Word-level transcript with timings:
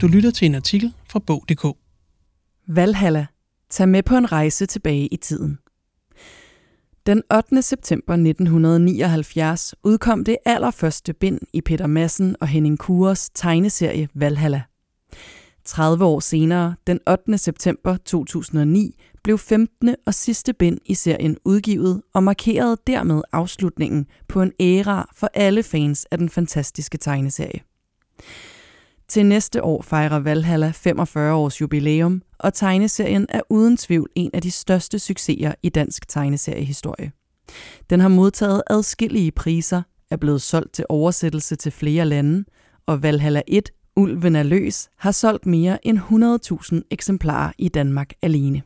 Du 0.00 0.06
lytter 0.06 0.30
til 0.30 0.46
en 0.46 0.54
artikel 0.54 0.94
fra 1.08 1.18
Bog.dk. 1.18 1.78
Valhalla. 2.68 3.26
Tag 3.70 3.88
med 3.88 4.02
på 4.02 4.16
en 4.16 4.32
rejse 4.32 4.66
tilbage 4.66 5.06
i 5.06 5.16
tiden. 5.16 5.58
Den 7.06 7.22
8. 7.34 7.62
september 7.62 8.12
1979 8.12 9.74
udkom 9.82 10.24
det 10.24 10.36
allerførste 10.44 11.12
bind 11.12 11.40
i 11.52 11.60
Peter 11.60 11.86
Madsen 11.86 12.36
og 12.40 12.48
Henning 12.48 12.78
Kures 12.78 13.30
tegneserie 13.30 14.08
Valhalla. 14.14 14.62
30 15.64 16.04
år 16.04 16.20
senere, 16.20 16.74
den 16.86 17.00
8. 17.10 17.38
september 17.38 17.96
2009, 17.96 18.94
blev 19.24 19.38
15. 19.38 19.96
og 20.06 20.14
sidste 20.14 20.52
bind 20.52 20.78
i 20.84 20.94
serien 20.94 21.36
udgivet 21.44 22.02
og 22.14 22.22
markerede 22.22 22.76
dermed 22.86 23.22
afslutningen 23.32 24.06
på 24.28 24.42
en 24.42 24.52
æra 24.60 25.10
for 25.16 25.30
alle 25.34 25.62
fans 25.62 26.06
af 26.10 26.18
den 26.18 26.28
fantastiske 26.28 26.98
tegneserie. 26.98 27.60
Til 29.08 29.26
næste 29.26 29.64
år 29.64 29.82
fejrer 29.82 30.18
Valhalla 30.18 30.70
45 30.74 31.34
års 31.34 31.60
jubilæum, 31.60 32.22
og 32.38 32.54
tegneserien 32.54 33.26
er 33.28 33.40
uden 33.50 33.76
tvivl 33.76 34.08
en 34.14 34.30
af 34.34 34.42
de 34.42 34.50
største 34.50 34.98
succeser 34.98 35.54
i 35.62 35.68
dansk 35.68 36.08
tegneseriehistorie. 36.08 37.12
Den 37.90 38.00
har 38.00 38.08
modtaget 38.08 38.62
adskillige 38.66 39.32
priser, 39.32 39.82
er 40.10 40.16
blevet 40.16 40.42
solgt 40.42 40.72
til 40.72 40.84
oversættelse 40.88 41.56
til 41.56 41.72
flere 41.72 42.04
lande, 42.04 42.44
og 42.86 43.02
Valhalla 43.02 43.42
1, 43.46 43.70
Ulven 43.96 44.36
er 44.36 44.42
løs, 44.42 44.88
har 44.96 45.10
solgt 45.10 45.46
mere 45.46 45.86
end 45.86 45.98
100.000 46.74 46.80
eksemplarer 46.90 47.52
i 47.58 47.68
Danmark 47.68 48.12
alene. 48.22 48.62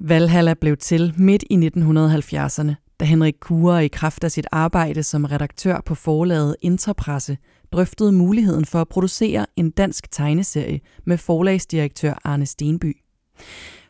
Valhalla 0.00 0.54
blev 0.54 0.76
til 0.76 1.14
midt 1.16 1.44
i 1.50 1.54
1970'erne, 1.54 2.81
da 3.02 3.06
Henrik 3.06 3.34
Kure 3.40 3.84
i 3.84 3.88
kraft 3.88 4.24
af 4.24 4.32
sit 4.32 4.46
arbejde 4.52 5.02
som 5.02 5.24
redaktør 5.24 5.80
på 5.86 5.94
forlaget 5.94 6.56
Interpresse 6.60 7.38
drøftede 7.72 8.12
muligheden 8.12 8.64
for 8.64 8.80
at 8.80 8.88
producere 8.88 9.46
en 9.56 9.70
dansk 9.70 10.10
tegneserie 10.10 10.80
med 11.04 11.18
forlagsdirektør 11.18 12.20
Arne 12.24 12.46
Stenby. 12.46 12.96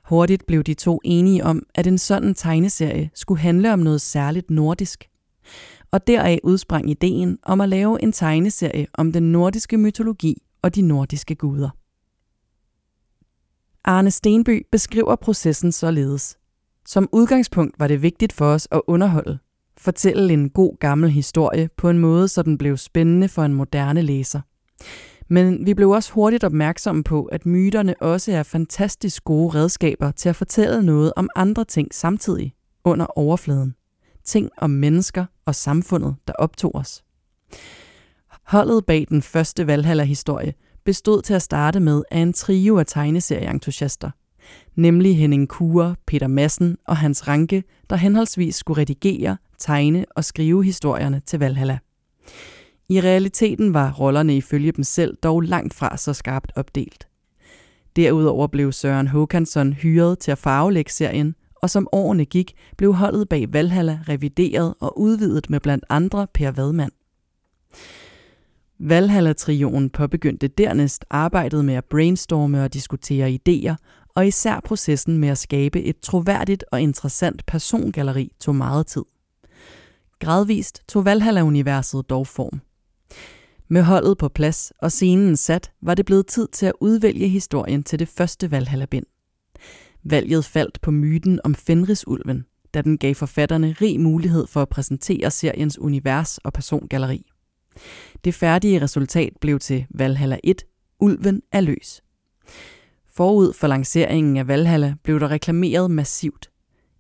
Hurtigt 0.05 0.47
blev 0.47 0.63
de 0.63 0.75
to 0.75 1.01
enige 1.05 1.45
om, 1.45 1.63
at 1.75 1.87
en 1.87 1.99
sådan 1.99 2.35
tegneserie 2.35 3.11
skulle 3.15 3.41
handle 3.41 3.73
om 3.73 3.79
noget 3.79 4.01
særligt 4.01 4.51
nordisk. 4.51 5.09
Og 5.91 6.07
deraf 6.07 6.39
udsprang 6.43 6.91
ideen 6.91 7.39
om 7.43 7.61
at 7.61 7.69
lave 7.69 8.03
en 8.03 8.13
tegneserie 8.13 8.87
om 8.95 9.13
den 9.13 9.33
nordiske 9.33 9.79
mytologi 9.79 10.43
og 10.63 10.75
de 10.75 10.83
nordiske 10.83 11.35
guder. 11.35 11.71
Arne 13.85 14.11
Stenby 14.11 14.67
beskriver 14.73 15.17
processen 15.17 15.73
således. 15.73 16.39
Som 16.87 17.09
udgangspunkt 17.13 17.81
var 17.81 17.87
det 17.87 18.03
vigtigt 18.03 18.33
for 18.33 18.47
os 18.47 18.69
at 18.71 18.81
underholde, 18.87 19.39
fortælle 19.79 20.33
en 20.33 20.51
god 20.51 20.79
gammel 20.79 21.11
historie 21.11 21.69
på 21.77 21.91
en 21.91 21.99
måde, 21.99 22.29
så 22.29 22.43
den 22.43 22.59
blev 22.59 22.77
spændende 22.77 23.29
for 23.29 23.43
en 23.45 23.55
moderne 23.55 24.03
læser. 24.03 24.41
Men 25.29 25.67
vi 25.67 25.75
blev 25.75 25.91
også 25.91 26.13
hurtigt 26.13 26.45
opmærksomme 26.45 27.05
på, 27.05 27.25
at 27.25 27.47
myterne 27.47 27.95
også 28.03 28.33
er 28.33 28.43
fantastisk 28.43 29.25
gode 29.25 29.55
redskaber 29.55 30.11
til 30.11 30.29
at 30.29 30.37
fortælle 30.37 30.83
noget 30.83 31.13
om 31.17 31.29
andre 31.37 31.65
ting 31.65 31.95
samtidig 31.95 32.55
under 32.85 33.07
overfladen. 33.07 33.75
Ting 34.25 34.51
om 34.57 34.71
mennesker 34.71 35.25
og 35.47 35.55
samfundet, 35.55 36.17
der 36.27 36.33
optog 36.39 36.75
os. 36.75 37.05
Holdet 38.47 38.87
bag 38.87 39.07
den 39.09 39.23
første 39.23 39.67
Valhalla-historie 39.67 40.55
bestod 40.85 41.23
til 41.23 41.35
at 41.35 41.43
starte 41.43 41.81
med 41.81 42.03
af 42.11 42.19
en 42.19 42.33
trio 42.33 42.79
af 42.79 42.87
tegneserieentusiaster– 42.87 44.11
nemlig 44.77 45.17
Henning 45.17 45.49
Kure, 45.49 45.97
Peter 46.07 46.27
Madsen 46.27 46.77
og 46.87 46.97
Hans 46.97 47.29
Ranke, 47.29 47.65
der 47.91 47.97
henholdsvis 47.97 48.57
skulle 48.57 48.81
redigere, 48.81 49.37
tegne 49.59 50.05
og 50.17 50.25
skrive 50.25 50.65
historierne 50.65 51.23
til 51.27 51.39
Valhalla. 51.39 51.79
I 52.89 53.01
realiteten 53.01 53.75
var 53.75 53.93
rollerne 53.93 54.37
ifølge 54.37 54.73
dem 54.73 54.85
selv 54.85 55.17
dog 55.23 55.41
langt 55.41 55.75
fra 55.75 55.97
så 55.97 56.13
skarpt 56.13 56.53
opdelt. 56.57 57.09
Derudover 57.97 58.47
blev 58.47 58.73
Søren 58.73 59.09
Håkansson 59.09 59.73
hyret 59.73 60.19
til 60.19 60.31
at 60.31 60.39
farvelægge 60.39 60.93
serien, 60.93 61.35
og 61.55 61.71
som 61.71 61.89
årene 61.93 62.25
gik, 62.25 62.55
blev 62.77 62.93
holdet 62.93 63.29
bag 63.29 63.53
Valhalla 63.53 63.99
revideret 64.09 64.75
og 64.81 65.01
udvidet 65.01 65.51
med 65.51 65.61
blandt 65.61 65.85
andre 65.89 66.27
Per 66.35 66.51
Vadmand. 66.51 66.93
Valhalla-trioen 68.79 69.91
påbegyndte 69.91 70.49
dernæst 70.49 71.05
arbejdet 71.11 71.65
med 71.65 71.75
at 71.75 71.85
brainstorme 71.85 72.65
og 72.65 72.75
diskutere 72.75 73.39
idéer, 73.49 73.75
og 74.15 74.27
især 74.27 74.61
processen 74.61 75.19
med 75.19 75.29
at 75.29 75.39
skabe 75.39 75.83
et 75.83 76.01
troværdigt 76.01 76.65
og 76.73 76.83
interessant 76.83 77.47
persongalleri 77.47 78.33
tog 78.41 78.57
meget 78.57 78.87
tid. 78.87 79.05
Gradvist 80.21 80.83
tog 80.89 81.05
Valhalla-universet 81.05 82.11
dog 82.11 82.27
form. 82.27 82.61
Med 83.69 83.83
holdet 83.83 84.19
på 84.19 84.29
plads 84.29 84.73
og 84.79 84.93
scenen 84.93 85.37
sat, 85.37 85.71
var 85.83 85.95
det 85.95 86.07
blevet 86.07 86.27
tid 86.27 86.49
til 86.49 86.67
at 86.67 86.73
udvælge 86.81 87.29
historien 87.29 87.83
til 87.83 87.99
det 87.99 88.09
første 88.09 88.51
Valhalla-bind. 88.51 89.07
Valget 90.05 90.45
faldt 90.45 90.81
på 90.81 90.91
myten 90.91 91.41
om 91.45 91.55
Fenrisulven, 91.55 92.45
da 92.75 92.83
den 92.83 92.99
gav 92.99 93.15
forfatterne 93.15 93.77
rig 93.81 94.01
mulighed 94.01 94.47
for 94.47 94.63
at 94.63 94.69
præsentere 94.69 95.31
seriens 95.31 95.79
univers 95.79 96.39
og 96.39 96.53
persongalleri. 96.53 97.31
Det 98.25 98.35
færdige 98.35 98.83
resultat 98.83 99.33
blev 99.41 99.59
til 99.59 99.87
Valhalla 99.91 100.39
1, 100.45 100.63
Ulven 101.01 101.43
er 101.53 101.61
løs. 101.61 102.03
Forud 103.15 103.53
for 103.53 103.67
lanceringen 103.67 104.37
af 104.37 104.49
Valhalla 104.49 104.95
blev 105.03 105.21
der 105.21 105.31
reklameret 105.31 105.91
massivt. 105.91 106.51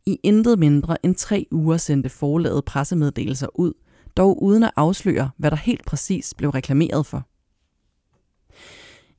I 0.06 0.18
intet 0.22 0.58
mindre 0.58 1.04
end 1.04 1.14
tre 1.14 1.46
uger 1.50 1.76
sendte 1.76 2.08
forlaget 2.08 2.64
pressemeddelelser 2.64 3.46
ud, 3.54 3.72
dog 4.16 4.42
uden 4.42 4.62
at 4.62 4.70
afsløre, 4.76 5.30
hvad 5.36 5.50
der 5.50 5.56
helt 5.56 5.86
præcis 5.86 6.34
blev 6.34 6.50
reklameret 6.50 7.06
for. 7.06 7.28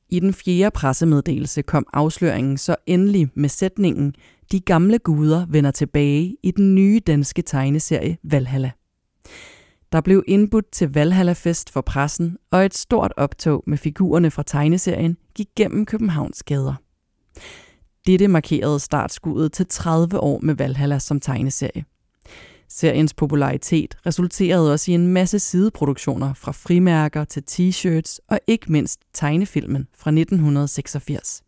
I 0.09 0.19
den 0.19 0.33
fjerde 0.33 0.71
pressemeddelelse 0.71 1.61
kom 1.61 1.85
afsløringen 1.93 2.57
så 2.57 2.75
endelig 2.85 3.29
med 3.35 3.49
sætningen 3.49 4.15
De 4.51 4.59
gamle 4.59 4.99
guder 4.99 5.45
vender 5.49 5.71
tilbage 5.71 6.37
i 6.43 6.51
den 6.51 6.75
nye 6.75 7.01
danske 7.07 7.41
tegneserie 7.41 8.17
Valhalla. 8.23 8.71
Der 9.93 10.01
blev 10.01 10.23
indbudt 10.27 10.71
til 10.71 10.93
Valhalla-fest 10.93 11.69
for 11.69 11.81
pressen, 11.81 12.37
og 12.51 12.65
et 12.65 12.73
stort 12.73 13.13
optog 13.17 13.63
med 13.67 13.77
figurerne 13.77 14.31
fra 14.31 14.43
tegneserien 14.43 15.17
gik 15.35 15.47
gennem 15.55 15.85
Københavns 15.85 16.43
gader. 16.43 16.73
Dette 18.07 18.27
markerede 18.27 18.79
startskuddet 18.79 19.51
til 19.51 19.65
30 19.69 20.19
år 20.19 20.39
med 20.43 20.55
Valhalla 20.55 20.99
som 20.99 21.19
tegneserie. 21.19 21.85
Seriens 22.69 23.13
popularitet 23.13 23.97
resulterede 24.05 24.73
også 24.73 24.91
i 24.91 24.93
en 24.93 25.07
masse 25.07 25.39
sideproduktioner 25.39 26.33
fra 26.33 26.51
frimærker 26.51 27.23
til 27.23 27.43
t-shirts 27.51 28.17
og 28.29 28.39
ikke 28.47 28.71
mindst 28.71 28.99
tegnefilmen 29.13 29.87
fra 29.97 30.09
1986. 30.09 31.43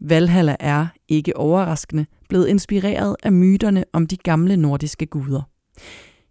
Valhalla 0.00 0.56
er, 0.60 0.86
ikke 1.08 1.36
overraskende, 1.36 2.06
blevet 2.28 2.48
inspireret 2.48 3.16
af 3.22 3.32
myterne 3.32 3.84
om 3.92 4.06
de 4.06 4.16
gamle 4.16 4.56
nordiske 4.56 5.06
guder. 5.06 5.42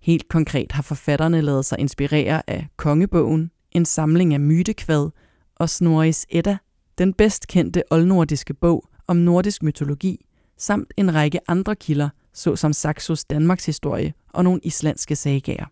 Helt 0.03 0.27
konkret 0.29 0.71
har 0.71 0.81
forfatterne 0.81 1.41
lavet 1.41 1.65
sig 1.65 1.79
inspirere 1.79 2.49
af 2.49 2.67
Kongebogen, 2.77 3.51
en 3.71 3.85
samling 3.85 4.33
af 4.33 4.39
mytekvad, 4.39 5.09
og 5.55 5.69
Snorris 5.69 6.25
Edda, 6.29 6.57
den 6.97 7.13
bedst 7.13 7.47
kendte 7.47 7.83
oldnordiske 7.91 8.53
bog 8.53 8.87
om 9.07 9.17
nordisk 9.17 9.63
mytologi, 9.63 10.25
samt 10.57 10.93
en 10.97 11.13
række 11.13 11.39
andre 11.47 11.75
kilder, 11.75 12.09
såsom 12.33 12.73
Saxos 12.73 13.25
Danmarks 13.25 13.65
historie 13.65 14.13
og 14.29 14.43
nogle 14.43 14.59
islandske 14.63 15.15
sagager. 15.15 15.65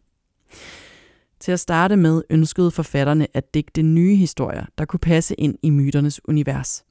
Til 1.40 1.52
at 1.52 1.60
starte 1.60 1.96
med 1.96 2.22
ønskede 2.30 2.72
forfatterne 2.72 3.28
at 3.34 3.54
digte 3.54 3.82
nye 3.82 4.16
historier, 4.16 4.66
der 4.78 4.86
kunne 4.86 5.00
passe 5.00 5.36
ind 5.36 5.56
i 5.64 5.70
myternes 5.70 6.22
univers. 6.28 6.84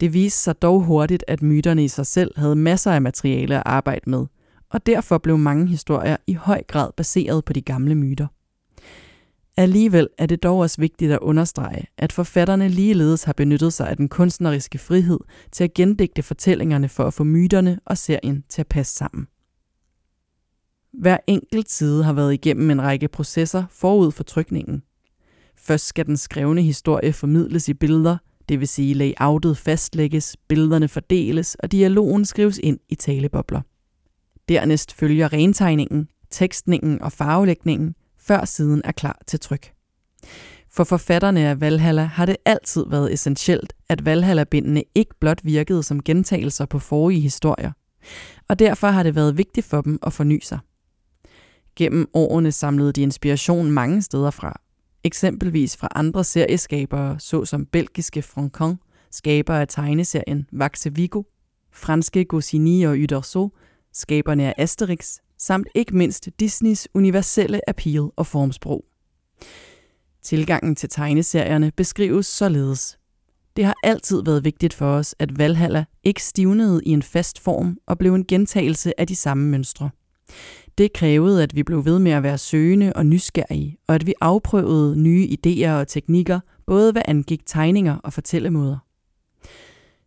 Det 0.00 0.12
viste 0.12 0.40
sig 0.40 0.62
dog 0.62 0.82
hurtigt, 0.82 1.24
at 1.28 1.42
myterne 1.42 1.84
i 1.84 1.88
sig 1.88 2.06
selv 2.06 2.38
havde 2.38 2.56
masser 2.56 2.92
af 2.92 3.02
materiale 3.02 3.56
at 3.56 3.62
arbejde 3.66 4.10
med, 4.10 4.26
og 4.74 4.86
derfor 4.86 5.18
blev 5.18 5.38
mange 5.38 5.66
historier 5.66 6.16
i 6.26 6.34
høj 6.34 6.62
grad 6.68 6.90
baseret 6.96 7.44
på 7.44 7.52
de 7.52 7.62
gamle 7.62 7.94
myter. 7.94 8.26
Alligevel 9.56 10.08
er 10.18 10.26
det 10.26 10.42
dog 10.42 10.58
også 10.58 10.80
vigtigt 10.80 11.12
at 11.12 11.18
understrege, 11.18 11.86
at 11.98 12.12
forfatterne 12.12 12.68
ligeledes 12.68 13.24
har 13.24 13.32
benyttet 13.32 13.72
sig 13.72 13.88
af 13.88 13.96
den 13.96 14.08
kunstneriske 14.08 14.78
frihed 14.78 15.20
til 15.52 15.64
at 15.64 15.74
gendigte 15.74 16.22
fortællingerne 16.22 16.88
for 16.88 17.04
at 17.04 17.14
få 17.14 17.24
myterne 17.24 17.80
og 17.84 17.98
serien 17.98 18.44
til 18.48 18.60
at 18.60 18.66
passe 18.66 18.96
sammen. 18.96 19.26
Hver 20.92 21.16
enkelt 21.26 21.70
side 21.70 22.04
har 22.04 22.12
været 22.12 22.34
igennem 22.34 22.70
en 22.70 22.82
række 22.82 23.08
processer 23.08 23.64
forud 23.70 24.12
for 24.12 24.22
trykningen. 24.22 24.82
Først 25.56 25.86
skal 25.86 26.06
den 26.06 26.16
skrevne 26.16 26.62
historie 26.62 27.12
formidles 27.12 27.68
i 27.68 27.74
billeder, 27.74 28.16
det 28.48 28.60
vil 28.60 28.68
sige 28.68 28.94
layoutet 28.94 29.58
fastlægges, 29.58 30.36
billederne 30.48 30.88
fordeles 30.88 31.54
og 31.54 31.72
dialogen 31.72 32.24
skrives 32.24 32.60
ind 32.62 32.78
i 32.88 32.94
talebobler. 32.94 33.60
Dernæst 34.48 34.92
følger 34.92 35.32
rentegningen, 35.32 36.08
tekstningen 36.30 37.02
og 37.02 37.12
farvelægningen, 37.12 37.94
før 38.18 38.44
siden 38.44 38.82
er 38.84 38.92
klar 38.92 39.18
til 39.26 39.40
tryk. 39.40 39.72
For 40.70 40.84
forfatterne 40.84 41.40
af 41.40 41.60
Valhalla 41.60 42.02
har 42.02 42.26
det 42.26 42.36
altid 42.44 42.84
været 42.88 43.12
essentielt, 43.12 43.72
at 43.88 44.04
Valhalla-bindene 44.04 44.82
ikke 44.94 45.14
blot 45.20 45.40
virkede 45.44 45.82
som 45.82 46.02
gentagelser 46.02 46.66
på 46.66 46.78
forrige 46.78 47.20
historier, 47.20 47.72
og 48.48 48.58
derfor 48.58 48.86
har 48.88 49.02
det 49.02 49.14
været 49.14 49.38
vigtigt 49.38 49.66
for 49.66 49.80
dem 49.80 49.98
at 50.02 50.12
forny 50.12 50.40
sig. 50.42 50.58
Gennem 51.76 52.08
årene 52.14 52.52
samlede 52.52 52.92
de 52.92 53.02
inspiration 53.02 53.70
mange 53.70 54.02
steder 54.02 54.30
fra. 54.30 54.60
eksempelvis 55.04 55.76
fra 55.76 55.88
andre 55.94 56.24
serieskabere, 56.24 57.20
såsom 57.20 57.66
belgiske 57.66 58.22
Francon, 58.22 58.78
skaber 59.10 59.54
af 59.54 59.68
tegneserien 59.68 60.46
Vaxe 60.52 60.94
Vigo, 60.94 61.22
franske 61.72 62.24
Goscinny 62.24 62.86
og 62.86 62.92
Uderzo, 62.92 63.50
skaberne 63.94 64.46
af 64.46 64.54
Asterix, 64.58 65.18
samt 65.38 65.68
ikke 65.74 65.96
mindst 65.96 66.28
Disneys 66.40 66.88
universelle 66.94 67.68
appeal 67.68 68.10
og 68.16 68.26
formsprog. 68.26 68.84
Tilgangen 70.22 70.76
til 70.76 70.88
tegneserierne 70.88 71.72
beskrives 71.76 72.26
således. 72.26 72.98
Det 73.56 73.64
har 73.64 73.76
altid 73.82 74.22
været 74.24 74.44
vigtigt 74.44 74.74
for 74.74 74.86
os, 74.86 75.14
at 75.18 75.38
Valhalla 75.38 75.84
ikke 76.04 76.22
stivnede 76.22 76.80
i 76.84 76.90
en 76.90 77.02
fast 77.02 77.40
form 77.40 77.78
og 77.86 77.98
blev 77.98 78.14
en 78.14 78.26
gentagelse 78.26 79.00
af 79.00 79.06
de 79.06 79.16
samme 79.16 79.48
mønstre. 79.48 79.90
Det 80.78 80.92
krævede, 80.92 81.42
at 81.42 81.54
vi 81.54 81.62
blev 81.62 81.84
ved 81.84 81.98
med 81.98 82.12
at 82.12 82.22
være 82.22 82.38
søgende 82.38 82.92
og 82.92 83.06
nysgerrige, 83.06 83.76
og 83.88 83.94
at 83.94 84.06
vi 84.06 84.14
afprøvede 84.20 84.96
nye 85.00 85.28
idéer 85.28 85.70
og 85.70 85.88
teknikker, 85.88 86.40
både 86.66 86.92
hvad 86.92 87.02
angik 87.04 87.46
tegninger 87.46 87.96
og 87.96 88.12
fortællemåder. 88.12 88.78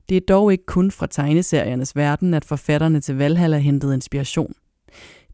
Det 0.10 0.18
er 0.18 0.22
dog 0.28 0.52
ikke 0.52 0.66
kun 0.66 0.92
fra 0.92 1.08
tegneseriernes 1.08 1.96
verden, 1.96 2.34
at 2.34 2.46
forfatterne 2.46 3.02
til 3.02 3.16
Valhalla 3.16 3.58
hentede 3.58 3.94
inspiration. 3.94 4.54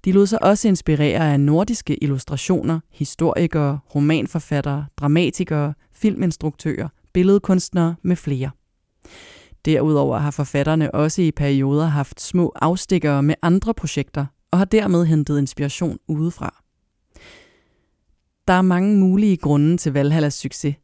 De 0.05 0.11
lod 0.11 0.27
sig 0.27 0.43
også 0.43 0.67
inspirere 0.67 1.33
af 1.33 1.39
nordiske 1.39 2.03
illustrationer, 2.03 2.79
historikere, 2.91 3.79
romanforfattere, 3.95 4.85
dramatikere, 4.97 5.73
filminstruktører, 5.91 6.87
billedkunstnere 7.13 7.95
med 8.01 8.15
flere. 8.15 8.49
Derudover 9.65 10.17
har 10.17 10.31
forfatterne 10.31 10.95
også 10.95 11.21
i 11.21 11.31
perioder 11.31 11.85
haft 11.85 12.21
små 12.21 12.51
afstikkere 12.55 13.23
med 13.23 13.35
andre 13.41 13.73
projekter, 13.73 14.25
og 14.51 14.57
har 14.57 14.65
dermed 14.65 15.05
hentet 15.05 15.37
inspiration 15.37 15.97
udefra. 16.07 16.63
Der 18.47 18.53
er 18.53 18.61
mange 18.61 18.97
mulige 18.97 19.37
grunde 19.37 19.77
til 19.77 19.93
Valhallas 19.93 20.33
succes. 20.33 20.75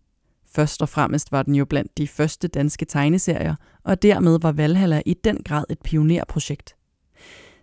Først 0.52 0.82
og 0.82 0.90
fremmest 0.90 1.32
var 1.32 1.44
den 1.44 1.56
jo 1.56 1.66
blandt 1.66 1.98
de 1.98 2.08
første 2.08 2.48
danske 2.48 2.86
tegneserier, 2.86 3.56
og 3.84 4.02
dermed 4.02 4.40
var 4.42 4.52
Valhalla 4.52 5.02
i 5.06 5.14
den 5.14 5.38
grad 5.46 5.64
et 5.70 5.80
pionerprojekt. 5.84 6.76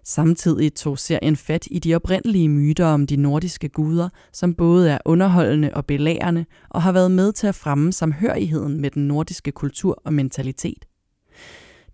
Samtidig 0.04 0.74
tog 0.74 0.98
serien 0.98 1.36
fat 1.36 1.68
i 1.70 1.78
de 1.78 1.94
oprindelige 1.94 2.48
myter 2.48 2.86
om 2.86 3.06
de 3.06 3.16
nordiske 3.16 3.68
guder, 3.68 4.08
som 4.32 4.54
både 4.54 4.90
er 4.90 4.98
underholdende 5.04 5.70
og 5.74 5.86
belærende, 5.86 6.44
og 6.70 6.82
har 6.82 6.92
været 6.92 7.10
med 7.10 7.32
til 7.32 7.46
at 7.46 7.54
fremme 7.54 7.92
samhørigheden 7.92 8.80
med 8.80 8.90
den 8.90 9.08
nordiske 9.08 9.52
kultur 9.52 10.02
og 10.04 10.12
mentalitet. 10.12 10.84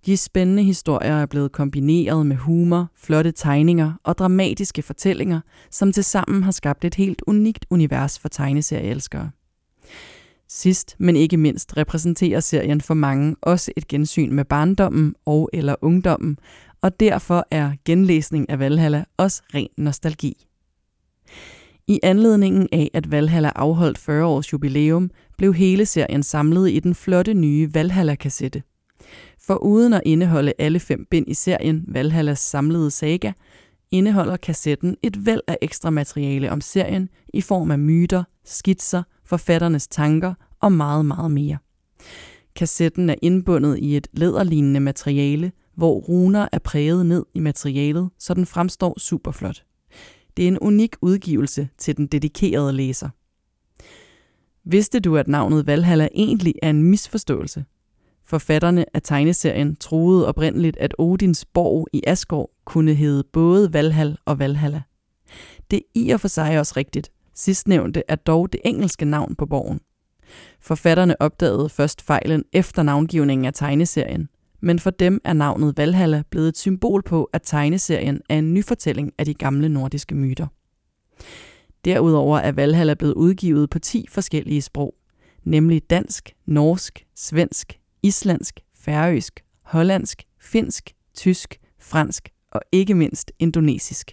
De 0.06 0.16
spændende 0.16 0.62
historier 0.62 1.14
er 1.14 1.26
blevet 1.26 1.52
kombineret 1.52 2.26
med 2.26 2.36
humor, 2.36 2.88
flotte 2.96 3.32
tegninger 3.32 3.92
og 4.04 4.18
dramatiske 4.18 4.82
fortællinger, 4.82 5.40
som 5.70 5.92
tilsammen 5.92 6.42
har 6.42 6.52
skabt 6.52 6.84
et 6.84 6.94
helt 6.94 7.22
unikt 7.26 7.66
univers 7.70 8.18
for 8.18 8.28
tegneserieelskere. 8.28 9.30
Sidst, 10.54 10.96
men 10.98 11.16
ikke 11.16 11.36
mindst, 11.36 11.76
repræsenterer 11.76 12.40
serien 12.40 12.80
for 12.80 12.94
mange 12.94 13.36
også 13.40 13.72
et 13.76 13.88
gensyn 13.88 14.32
med 14.32 14.44
barndommen 14.44 15.14
og 15.24 15.50
eller 15.52 15.74
ungdommen, 15.82 16.38
og 16.82 17.00
derfor 17.00 17.46
er 17.50 17.72
genlæsning 17.84 18.50
af 18.50 18.58
Valhalla 18.58 19.04
også 19.16 19.42
ren 19.54 19.68
nostalgi. 19.76 20.46
I 21.86 22.00
anledningen 22.02 22.68
af, 22.72 22.90
at 22.94 23.10
Valhalla 23.10 23.52
afholdt 23.54 23.98
40 23.98 24.24
års 24.24 24.52
jubilæum, 24.52 25.10
blev 25.38 25.54
hele 25.54 25.86
serien 25.86 26.22
samlet 26.22 26.70
i 26.70 26.80
den 26.80 26.94
flotte 26.94 27.34
nye 27.34 27.74
Valhalla-kassette. 27.74 28.62
For 29.38 29.54
uden 29.54 29.92
at 29.92 30.02
indeholde 30.06 30.52
alle 30.58 30.80
fem 30.80 31.06
bind 31.10 31.28
i 31.28 31.34
serien 31.34 31.84
Valhallas 31.88 32.38
samlede 32.38 32.90
saga, 32.90 33.32
indeholder 33.90 34.36
kassetten 34.36 34.96
et 35.02 35.26
væld 35.26 35.40
af 35.46 35.58
ekstra 35.62 35.90
materiale 35.90 36.50
om 36.50 36.60
serien 36.60 37.08
i 37.34 37.40
form 37.40 37.70
af 37.70 37.78
myter, 37.78 38.24
skitser, 38.44 39.02
forfatternes 39.32 39.88
tanker 39.88 40.34
og 40.60 40.72
meget, 40.72 41.06
meget 41.06 41.30
mere. 41.30 41.58
Kassetten 42.56 43.10
er 43.10 43.14
indbundet 43.22 43.78
i 43.78 43.96
et 43.96 44.08
læderlignende 44.12 44.80
materiale, 44.80 45.52
hvor 45.74 45.94
runer 45.94 46.48
er 46.52 46.58
præget 46.58 47.06
ned 47.06 47.24
i 47.34 47.40
materialet, 47.40 48.10
så 48.18 48.34
den 48.34 48.46
fremstår 48.46 48.98
superflot. 48.98 49.64
Det 50.36 50.42
er 50.42 50.48
en 50.48 50.58
unik 50.58 50.96
udgivelse 51.02 51.68
til 51.78 51.96
den 51.96 52.06
dedikerede 52.06 52.72
læser. 52.72 53.08
Vidste 54.64 55.00
du, 55.00 55.16
at 55.16 55.28
navnet 55.28 55.66
Valhalla 55.66 56.08
egentlig 56.14 56.54
er 56.62 56.70
en 56.70 56.82
misforståelse? 56.82 57.64
Forfatterne 58.24 58.84
af 58.96 59.02
tegneserien 59.02 59.76
troede 59.76 60.28
oprindeligt, 60.28 60.76
at 60.76 60.94
Odins 60.98 61.44
borg 61.44 61.88
i 61.92 62.02
Asgård 62.06 62.50
kunne 62.64 62.94
hedde 62.94 63.24
både 63.32 63.72
Valhall 63.72 64.18
og 64.24 64.38
Valhalla. 64.38 64.82
Det 65.70 65.76
er 65.76 65.82
i 65.94 66.10
og 66.10 66.20
for 66.20 66.28
sig 66.28 66.58
også 66.58 66.74
rigtigt. 66.76 67.10
Sidstnævnte 67.34 68.02
er 68.08 68.16
dog 68.16 68.52
det 68.52 68.60
engelske 68.64 69.04
navn 69.04 69.34
på 69.34 69.46
borgen. 69.46 69.80
Forfatterne 70.60 71.22
opdagede 71.22 71.68
først 71.68 72.02
fejlen 72.02 72.44
efter 72.52 72.82
navngivningen 72.82 73.44
af 73.44 73.54
tegneserien, 73.54 74.28
men 74.60 74.78
for 74.78 74.90
dem 74.90 75.20
er 75.24 75.32
navnet 75.32 75.76
Valhalla 75.76 76.22
blevet 76.30 76.48
et 76.48 76.58
symbol 76.58 77.02
på, 77.02 77.30
at 77.32 77.42
tegneserien 77.44 78.20
er 78.28 78.38
en 78.38 78.54
nyfortælling 78.54 79.12
af 79.18 79.24
de 79.24 79.34
gamle 79.34 79.68
nordiske 79.68 80.14
myter. 80.14 80.46
Derudover 81.84 82.38
er 82.38 82.52
Valhalla 82.52 82.94
blevet 82.94 83.14
udgivet 83.14 83.70
på 83.70 83.78
10 83.78 84.06
forskellige 84.10 84.62
sprog, 84.62 84.94
nemlig 85.44 85.90
dansk, 85.90 86.32
norsk, 86.46 87.06
svensk, 87.16 87.78
islandsk, 88.02 88.60
færøsk, 88.74 89.40
hollandsk, 89.62 90.22
finsk, 90.40 90.92
tysk, 91.14 91.60
fransk 91.78 92.28
og 92.50 92.60
ikke 92.72 92.94
mindst 92.94 93.32
indonesisk. 93.38 94.12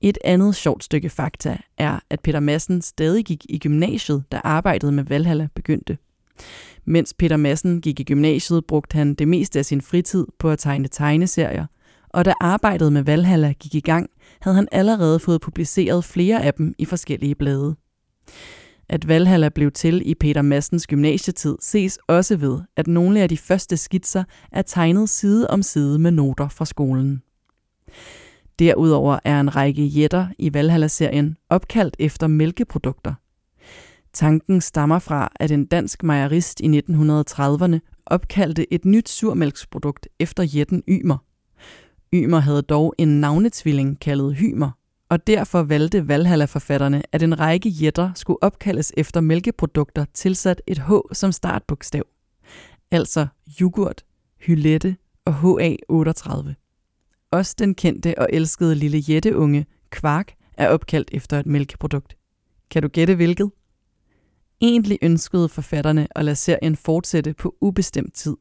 Et 0.00 0.18
andet 0.24 0.56
sjovt 0.56 0.84
stykke 0.84 1.10
fakta 1.10 1.58
er, 1.78 1.98
at 2.10 2.20
Peter 2.20 2.40
Madsen 2.40 2.82
stadig 2.82 3.24
gik 3.24 3.46
i 3.48 3.58
gymnasiet, 3.58 4.24
da 4.32 4.40
arbejdet 4.44 4.94
med 4.94 5.04
Valhalla 5.04 5.48
begyndte. 5.54 5.98
Mens 6.84 7.14
Peter 7.14 7.36
Madsen 7.36 7.80
gik 7.80 8.00
i 8.00 8.04
gymnasiet, 8.04 8.64
brugte 8.66 8.96
han 8.96 9.14
det 9.14 9.28
meste 9.28 9.58
af 9.58 9.64
sin 9.64 9.80
fritid 9.80 10.26
på 10.38 10.50
at 10.50 10.58
tegne 10.58 10.88
tegneserier, 10.88 11.66
og 12.08 12.24
da 12.24 12.34
arbejdet 12.40 12.92
med 12.92 13.02
Valhalla 13.02 13.52
gik 13.52 13.74
i 13.74 13.80
gang, 13.80 14.10
havde 14.40 14.54
han 14.54 14.68
allerede 14.72 15.20
fået 15.20 15.40
publiceret 15.40 16.04
flere 16.04 16.42
af 16.42 16.54
dem 16.54 16.74
i 16.78 16.84
forskellige 16.84 17.34
blade. 17.34 17.76
At 18.88 19.08
Valhalla 19.08 19.48
blev 19.48 19.70
til 19.70 20.02
i 20.04 20.14
Peter 20.14 20.42
Massens 20.42 20.86
gymnasietid 20.86 21.56
ses 21.60 21.98
også 22.06 22.36
ved, 22.36 22.60
at 22.76 22.86
nogle 22.86 23.20
af 23.20 23.28
de 23.28 23.36
første 23.36 23.76
skitser 23.76 24.24
er 24.52 24.62
tegnet 24.62 25.08
side 25.08 25.50
om 25.50 25.62
side 25.62 25.98
med 25.98 26.10
noter 26.10 26.48
fra 26.48 26.64
skolen. 26.64 27.22
Derudover 28.58 29.18
er 29.24 29.40
en 29.40 29.56
række 29.56 29.84
jætter 29.84 30.26
i 30.38 30.54
Valhalla-serien 30.54 31.36
opkaldt 31.48 31.96
efter 31.98 32.26
mælkeprodukter. 32.26 33.14
Tanken 34.12 34.60
stammer 34.60 34.98
fra, 34.98 35.32
at 35.36 35.50
en 35.50 35.66
dansk 35.66 36.02
mejerist 36.02 36.60
i 36.60 36.80
1930'erne 36.90 37.78
opkaldte 38.06 38.72
et 38.72 38.84
nyt 38.84 39.08
surmælksprodukt 39.08 40.08
efter 40.18 40.42
jætten 40.42 40.82
Ymer. 40.88 41.18
Ymer 42.14 42.38
havde 42.38 42.62
dog 42.62 42.94
en 42.98 43.20
navnetvilling 43.20 44.00
kaldet 44.00 44.36
Hymer, 44.36 44.70
og 45.08 45.26
derfor 45.26 45.62
valgte 45.62 46.08
Valhalla-forfatterne, 46.08 47.02
at 47.12 47.22
en 47.22 47.40
række 47.40 47.68
jætter 47.68 48.10
skulle 48.14 48.42
opkaldes 48.42 48.92
efter 48.96 49.20
mælkeprodukter 49.20 50.04
tilsat 50.14 50.62
et 50.66 50.78
H 50.78 50.90
som 51.12 51.32
startbogstav. 51.32 52.02
Altså 52.90 53.26
yoghurt, 53.60 54.04
hylette 54.40 54.96
og 55.24 55.34
HA38. 55.34 56.67
Også 57.30 57.54
den 57.58 57.74
kendte 57.74 58.18
og 58.18 58.28
elskede 58.32 58.74
lille 58.74 58.98
jætteunge, 58.98 59.66
Kvark, 59.90 60.32
er 60.54 60.68
opkaldt 60.68 61.10
efter 61.12 61.40
et 61.40 61.46
mælkeprodukt. 61.46 62.16
Kan 62.70 62.82
du 62.82 62.88
gætte 62.88 63.14
hvilket? 63.14 63.50
Egentlig 64.60 64.98
ønskede 65.02 65.48
forfatterne 65.48 66.08
at 66.10 66.24
lade 66.24 66.36
serien 66.36 66.76
fortsætte 66.76 67.34
på 67.34 67.54
ubestemt 67.60 68.14
tid. 68.14 68.36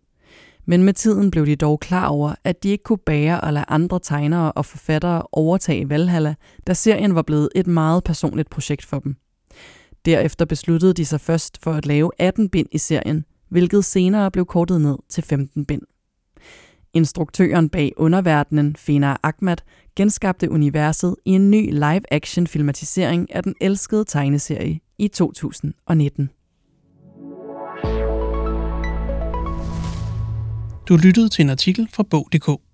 Men 0.65 0.83
med 0.83 0.93
tiden 0.93 1.31
blev 1.31 1.45
de 1.45 1.55
dog 1.55 1.79
klar 1.79 2.07
over, 2.07 2.35
at 2.43 2.63
de 2.63 2.69
ikke 2.69 2.83
kunne 2.83 2.97
bære 3.05 3.45
at 3.45 3.53
lade 3.53 3.65
andre 3.67 3.99
tegnere 4.03 4.51
og 4.51 4.65
forfattere 4.65 5.23
overtage 5.31 5.89
Valhalla, 5.89 6.35
da 6.67 6.73
serien 6.73 7.15
var 7.15 7.21
blevet 7.21 7.49
et 7.55 7.67
meget 7.67 8.03
personligt 8.03 8.49
projekt 8.49 8.85
for 8.85 8.99
dem. 8.99 9.15
Derefter 10.05 10.45
besluttede 10.45 10.93
de 10.93 11.05
sig 11.05 11.21
først 11.21 11.63
for 11.63 11.73
at 11.73 11.85
lave 11.85 12.11
18 12.19 12.49
bind 12.49 12.67
i 12.71 12.77
serien, 12.77 13.25
hvilket 13.49 13.85
senere 13.85 14.31
blev 14.31 14.45
kortet 14.45 14.81
ned 14.81 14.97
til 15.09 15.23
15 15.23 15.65
bind. 15.65 15.81
Instruktøren 16.93 17.69
bag 17.69 17.91
underverdenen, 17.97 18.75
Fena 18.75 19.15
Ahmad, 19.23 19.57
genskabte 19.95 20.51
universet 20.51 21.15
i 21.25 21.31
en 21.31 21.51
ny 21.51 21.71
live-action 21.71 22.47
filmatisering 22.47 23.35
af 23.35 23.43
den 23.43 23.55
elskede 23.61 24.05
tegneserie 24.05 24.79
i 24.97 25.07
2019. 25.07 26.29
Du 30.89 30.95
lyttede 30.95 31.29
til 31.29 31.43
en 31.43 31.49
artikel 31.49 31.89
fra 31.93 32.03
Bog.dk. 32.03 32.66